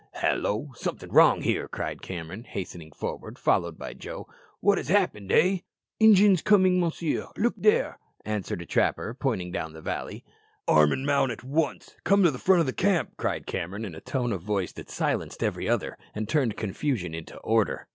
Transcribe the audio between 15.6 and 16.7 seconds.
other, and turned